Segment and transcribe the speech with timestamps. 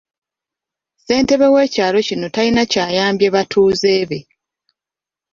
[0.99, 4.19] Ssentebe w’ekyalo kino talina ky’ayambye batuuze be.